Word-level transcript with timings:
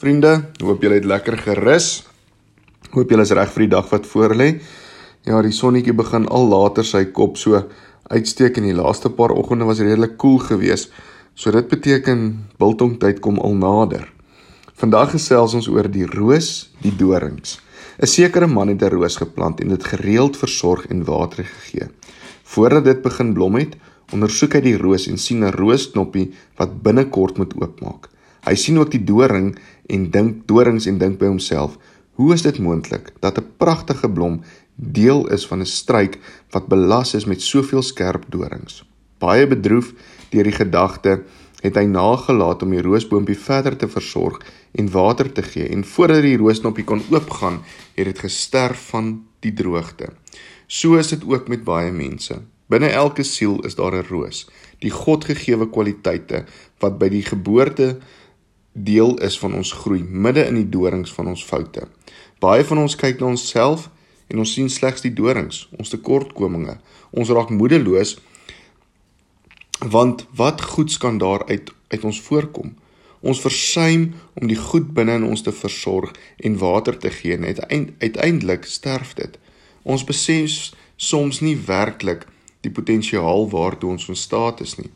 Vriende, 0.00 0.46
hoop 0.64 0.80
julle 0.80 0.96
het 0.96 1.04
lekker 1.04 1.34
gerus. 1.44 1.86
Hoop 2.94 3.10
julle 3.12 3.24
is 3.26 3.32
reg 3.36 3.50
vir 3.52 3.66
die 3.66 3.72
dag 3.74 3.88
wat 3.92 4.06
voorlê. 4.08 4.46
Ja, 5.28 5.42
die 5.44 5.52
sonnetjie 5.52 5.92
begin 5.92 6.24
al 6.32 6.46
later 6.48 6.86
sy 6.88 7.02
kop 7.18 7.34
so 7.36 7.58
uitsteek 8.08 8.56
en 8.56 8.64
die 8.64 8.78
laaste 8.78 9.10
paar 9.12 9.34
oggende 9.36 9.66
was 9.68 9.82
redelik 9.84 10.14
koel 10.22 10.38
geweest. 10.40 10.88
So 11.36 11.52
dit 11.52 11.68
beteken 11.68 12.22
biltongtyd 12.56 13.20
kom 13.20 13.36
al 13.44 13.58
nader. 13.60 14.06
Vandag 14.80 15.12
gesels 15.18 15.58
ons 15.58 15.68
oor 15.68 15.90
die 15.92 16.08
roos, 16.08 16.70
die 16.80 16.94
dorings. 16.96 17.58
'n 18.00 18.08
Sekere 18.08 18.48
man 18.48 18.72
het 18.72 18.80
'n 18.80 18.94
roos 18.96 19.20
geplant 19.20 19.60
en 19.60 19.68
dit 19.68 19.84
gereeld 19.84 20.40
versorg 20.40 20.86
en 20.88 21.04
water 21.04 21.44
gegee. 21.44 21.90
Voordat 22.44 22.84
dit 22.84 23.02
begin 23.02 23.34
blom 23.34 23.60
het, 23.60 23.76
ondersoek 24.12 24.54
hy 24.54 24.60
die 24.60 24.78
roos 24.80 25.08
en 25.08 25.18
sien 25.18 25.44
'n 25.44 25.52
roosknoppie 25.52 26.32
wat 26.56 26.82
binnekort 26.82 27.36
moet 27.36 27.52
oopmaak. 27.60 28.08
Hy 28.46 28.54
sien 28.56 28.78
ook 28.80 28.90
die 28.90 29.04
doring 29.04 29.52
en 29.90 30.10
dink 30.10 30.46
dorings 30.46 30.86
en 30.86 30.98
dink 30.98 31.18
by 31.18 31.26
homself: 31.26 31.78
"Hoe 32.18 32.32
is 32.34 32.42
dit 32.42 32.58
moontlik 32.58 33.12
dat 33.20 33.38
'n 33.38 33.46
pragtige 33.56 34.10
blom 34.10 34.40
deel 34.74 35.26
is 35.28 35.46
van 35.46 35.60
'n 35.60 35.66
struik 35.66 36.18
wat 36.50 36.68
belas 36.68 37.14
is 37.14 37.24
met 37.24 37.42
soveel 37.42 37.82
skerp 37.82 38.24
dorings?" 38.28 38.84
Baie 39.18 39.46
bedroef 39.46 39.92
deur 40.30 40.44
die 40.44 40.52
gedagte, 40.52 41.22
het 41.62 41.76
hy 41.76 41.84
nagelaat 41.84 42.62
om 42.62 42.70
die 42.70 42.82
roosboontjie 42.82 43.38
verder 43.38 43.76
te 43.76 43.88
versorg 43.88 44.40
en 44.72 44.90
water 44.90 45.32
te 45.32 45.42
gee 45.42 45.68
en 45.68 45.84
voordat 45.84 46.22
die 46.22 46.38
roosknoppie 46.40 46.84
kon 46.84 47.02
oopgaan, 47.10 47.60
het 47.94 48.04
dit 48.04 48.18
gesterf 48.18 48.88
van 48.92 49.26
die 49.44 49.52
droogte. 49.52 50.08
So 50.66 50.96
is 50.96 51.08
dit 51.08 51.24
ook 51.26 51.48
met 51.48 51.64
baie 51.64 51.92
mense. 51.92 52.40
Binne 52.70 52.92
elke 52.94 53.24
siel 53.26 53.58
is 53.66 53.74
daar 53.74 53.94
'n 53.94 54.06
roos, 54.08 54.46
die 54.78 54.90
Godgegewe 54.90 55.66
kwaliteite 55.70 56.44
wat 56.78 56.98
by 56.98 57.08
die 57.08 57.22
geboorte 57.22 57.98
deel 58.84 59.16
is 59.24 59.38
van 59.38 59.54
ons 59.54 59.72
groei 59.82 60.02
midde 60.02 60.44
in 60.46 60.58
die 60.58 60.68
dorings 60.68 61.12
van 61.12 61.30
ons 61.32 61.44
foute. 61.44 61.86
Baie 62.40 62.64
van 62.64 62.78
ons 62.78 62.96
kyk 62.96 63.20
na 63.20 63.30
onsself 63.32 63.88
en 64.30 64.42
ons 64.42 64.52
sien 64.52 64.70
slegs 64.70 65.02
die 65.04 65.12
dorings, 65.14 65.66
ons 65.78 65.92
tekortkominge. 65.92 66.78
Ons 67.10 67.32
raak 67.34 67.50
moedeloos 67.50 68.18
want 69.80 70.26
wat 70.36 70.60
goeds 70.60 70.98
kan 71.00 71.18
daar 71.18 71.46
uit 71.48 71.70
uit 71.90 72.04
ons 72.04 72.20
voorkom? 72.20 72.74
Ons 73.20 73.40
versuim 73.40 74.12
om 74.40 74.48
die 74.48 74.58
goed 74.58 74.92
binne 74.96 75.16
in 75.20 75.24
ons 75.24 75.42
te 75.42 75.52
versorg 75.52 76.12
en 76.36 76.58
water 76.60 76.96
te 76.96 77.10
gee 77.10 77.36
en 77.36 77.48
uiteindelik 77.98 78.64
sterf 78.64 79.14
dit. 79.18 79.38
Ons 79.82 80.04
besef 80.04 80.72
soms 80.96 81.40
nie 81.40 81.56
werklik 81.56 82.26
die 82.64 82.72
potensiaal 82.72 83.48
waartoe 83.52 83.90
ons 83.96 84.08
in 84.08 84.16
staat 84.16 84.60
is 84.60 84.76
nie. 84.76 84.90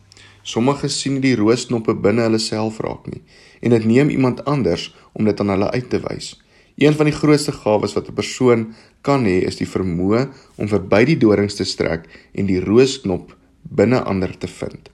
Sommige 0.45 0.91
sien 0.93 1.23
die 1.25 1.37
roosknoppe 1.41 1.95
binne 1.97 2.27
hulle 2.27 2.41
self 2.43 2.81
raak 2.85 3.07
nie 3.09 3.23
en 3.65 3.73
dit 3.73 3.85
neem 3.89 4.11
iemand 4.13 4.43
anders 4.45 4.91
om 5.17 5.25
dit 5.25 5.39
aan 5.41 5.55
hulle 5.55 5.71
uit 5.73 5.87
te 5.91 6.01
wys. 6.05 6.35
Een 6.77 6.93
van 6.99 7.09
die 7.09 7.17
grootste 7.17 7.53
gawes 7.53 7.95
wat 7.97 8.09
'n 8.09 8.15
persoon 8.15 8.75
kan 9.01 9.25
hê, 9.25 9.41
is 9.49 9.57
die 9.57 9.69
vermoë 9.69 10.29
om 10.57 10.69
verby 10.69 11.05
die 11.05 11.17
dorings 11.17 11.55
te 11.55 11.65
strek 11.65 12.05
en 12.35 12.47
die 12.47 12.61
roosknop 12.61 13.37
binne 13.63 14.03
ander 14.03 14.39
te 14.39 14.47
vind. 14.47 14.91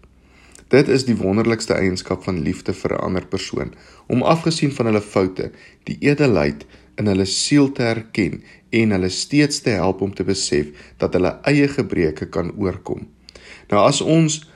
Dit 0.68 0.88
is 0.88 1.04
die 1.04 1.16
wonderlikste 1.16 1.74
eienskap 1.74 2.22
van 2.22 2.42
liefde 2.46 2.72
vir 2.72 2.92
'n 2.94 3.02
ander 3.06 3.26
persoon, 3.26 3.74
om 4.06 4.22
afgesien 4.22 4.72
van 4.72 4.86
hulle 4.86 5.00
foute, 5.00 5.50
die 5.84 5.96
edelheid 6.00 6.66
in 6.96 7.06
hulle 7.06 7.24
siel 7.24 7.72
te 7.72 7.82
erken 7.82 8.42
en 8.70 8.90
hulle 8.90 9.08
steeds 9.08 9.60
te 9.60 9.70
help 9.70 10.00
om 10.00 10.14
te 10.14 10.24
besef 10.24 10.66
dat 10.96 11.12
hulle 11.12 11.38
eie 11.42 11.68
gebreke 11.68 12.28
kan 12.28 12.52
oorkom. 12.56 13.08
Nou 13.68 13.86
as 13.86 14.00
ons 14.00 14.50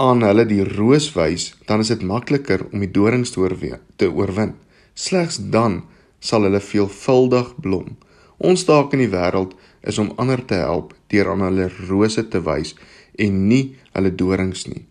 aan 0.00 0.24
hulle 0.24 0.46
die 0.48 0.62
roos 0.64 1.10
wys, 1.12 1.50
dan 1.68 1.82
is 1.84 1.90
dit 1.92 2.02
makliker 2.06 2.62
om 2.70 2.80
die 2.80 2.88
dorings 2.88 3.34
te 3.34 4.08
oorwin. 4.08 4.54
Slegs 4.96 5.36
dan 5.52 5.82
sal 6.24 6.46
hulle 6.48 6.60
veelvuldig 6.64 7.52
blom. 7.60 7.98
Ons 8.40 8.64
taak 8.64 8.96
in 8.96 9.04
die 9.04 9.12
wêreld 9.12 9.52
is 9.84 10.00
om 10.00 10.14
ander 10.16 10.40
te 10.40 10.62
help 10.62 10.94
deur 11.12 11.32
aan 11.34 11.44
hulle 11.44 11.68
rose 11.90 12.24
te 12.32 12.40
wys 12.48 12.72
en 13.20 13.46
nie 13.52 13.76
hulle 13.92 14.14
dorings 14.16 14.64
nie. 14.72 14.86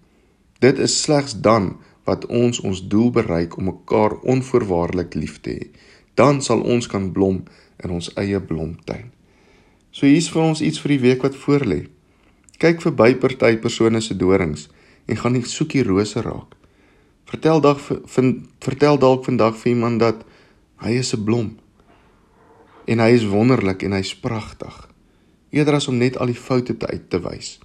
Dit 0.62 0.78
is 0.78 1.02
slegs 1.02 1.34
dan 1.42 1.78
wat 2.06 2.28
ons 2.30 2.62
ons 2.62 2.86
doel 2.94 3.10
bereik 3.14 3.58
om 3.58 3.72
mekaar 3.72 4.20
onvoorwaardelik 4.22 5.18
lief 5.18 5.42
te 5.42 5.58
hê. 5.58 5.70
Dan 6.14 6.44
sal 6.46 6.62
ons 6.62 6.86
kan 6.92 7.10
blom 7.16 7.46
in 7.82 7.94
ons 7.96 8.12
eie 8.20 8.38
blomtuin. 8.42 9.10
So 9.90 10.06
hier's 10.06 10.30
vir 10.30 10.46
ons 10.46 10.62
iets 10.62 10.82
vir 10.84 10.98
die 10.98 11.04
week 11.08 11.24
wat 11.26 11.38
voorlê. 11.38 11.88
Kyk 12.62 12.84
verby 12.86 13.16
party 13.18 13.56
persone 13.58 14.02
se 14.06 14.14
dorings 14.14 14.68
en 15.10 15.18
gaan 15.18 15.34
nie 15.34 15.46
soek 15.46 15.74
die 15.74 15.86
rose 15.86 16.22
raak. 16.22 16.54
Vertel 17.30 17.62
dalk 17.62 17.82
vind 18.14 18.46
vertel 18.66 18.98
dalk 19.02 19.26
vandag 19.26 19.58
vir 19.62 19.74
iemand 19.74 20.02
dat 20.02 20.24
hy 20.86 20.98
is 21.02 21.14
'n 21.14 21.24
blom 21.24 21.58
en 22.86 23.00
hy 23.00 23.12
is 23.14 23.26
wonderlik 23.26 23.84
en 23.84 23.92
hy's 23.92 24.16
pragtig. 24.16 24.90
Eerder 25.50 25.74
as 25.74 25.88
om 25.88 25.98
net 25.98 26.18
al 26.18 26.32
die 26.32 26.42
foute 26.48 26.78
te 26.78 26.88
uit 26.88 27.10
te 27.10 27.20
wys. 27.22 27.60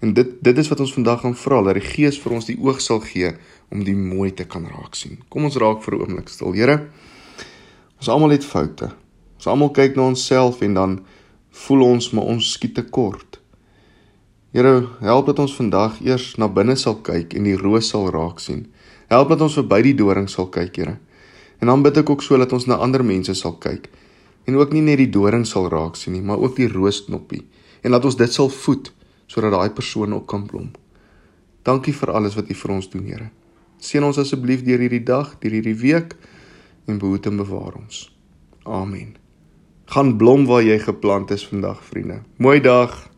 En 0.00 0.14
dit 0.14 0.30
dit 0.42 0.58
is 0.58 0.68
wat 0.68 0.80
ons 0.80 0.92
vandag 0.92 1.20
gaan 1.20 1.36
vra 1.36 1.62
dat 1.62 1.74
die 1.74 1.88
Gees 1.88 2.18
vir 2.22 2.32
ons 2.32 2.46
die 2.46 2.58
oog 2.58 2.80
sal 2.80 3.00
gee 3.00 3.34
om 3.70 3.84
die 3.84 3.96
mooi 3.96 4.30
te 4.34 4.44
kan 4.44 4.66
raak 4.66 4.94
sien. 4.94 5.18
Kom 5.28 5.44
ons 5.44 5.56
raak 5.56 5.82
vir 5.82 5.94
'n 5.94 6.00
oomblik 6.00 6.28
stil. 6.28 6.52
Here, 6.52 6.88
ons 7.98 8.08
almal 8.08 8.30
het 8.30 8.44
foute. 8.44 8.92
Ons 9.36 9.46
almal 9.46 9.70
kyk 9.70 9.96
na 9.96 10.02
onsself 10.02 10.60
en 10.62 10.74
dan 10.74 11.04
voel 11.50 11.82
ons 11.82 12.10
maar 12.10 12.24
ons 12.24 12.52
skiet 12.52 12.74
te 12.74 12.82
kort. 12.82 13.40
Here, 14.54 14.86
help 15.02 15.26
dat 15.26 15.40
ons 15.42 15.56
vandag 15.58 15.96
eers 16.06 16.36
na 16.38 16.46
binne 16.46 16.76
sal 16.78 17.00
kyk 17.02 17.32
en 17.34 17.46
die 17.48 17.56
roos 17.58 17.88
sal 17.90 18.04
raak 18.14 18.38
sien. 18.38 18.60
Help 19.10 19.32
dat 19.32 19.40
ons 19.42 19.56
verby 19.58 19.80
die 19.82 19.94
doring 19.98 20.28
sal 20.30 20.46
kyk, 20.54 20.76
Here. 20.78 20.92
En 21.58 21.72
dan 21.72 21.80
bid 21.82 21.96
ek 21.98 22.10
ook 22.12 22.22
so 22.22 22.38
dat 22.38 22.52
ons 22.54 22.68
na 22.70 22.76
ander 22.78 23.02
mense 23.02 23.34
sal 23.34 23.56
kyk 23.58 23.88
en 24.46 24.58
ook 24.60 24.70
nie 24.76 24.84
net 24.84 25.00
die 25.00 25.08
doring 25.10 25.42
sal 25.48 25.66
raak 25.72 25.96
sien 25.98 26.14
nie, 26.14 26.22
maar 26.22 26.38
ook 26.38 26.54
die 26.54 26.68
roosknoppie 26.70 27.40
en 27.82 27.90
laat 27.90 28.06
ons 28.06 28.18
dit 28.20 28.30
sal 28.30 28.46
voed 28.52 28.92
sodat 29.26 29.56
daai 29.56 29.74
persoon 29.74 30.14
ook 30.14 30.28
kan 30.30 30.44
blom. 30.46 30.68
Dankie 31.66 31.94
vir 31.96 32.12
alles 32.14 32.36
wat 32.38 32.52
U 32.52 32.54
vir 32.60 32.74
ons 32.76 32.86
doen, 32.92 33.08
Here. 33.08 33.32
Seën 33.82 34.06
ons 34.06 34.20
asseblief 34.22 34.62
deur 34.62 34.84
hierdie 34.84 35.02
dag, 35.02 35.32
deur 35.42 35.56
hierdie 35.56 35.74
week 35.82 36.14
en 36.86 37.00
behoed 37.02 37.26
en 37.26 37.42
bewaar 37.42 37.74
ons. 37.80 38.04
Amen. 38.62 39.16
Gaan 39.90 40.14
blom 40.20 40.46
waar 40.46 40.62
jy 40.62 40.78
geplant 40.78 41.34
is 41.34 41.42
vandag, 41.48 41.82
vriende. 41.90 42.20
Mooi 42.38 42.60
dag. 42.62 43.13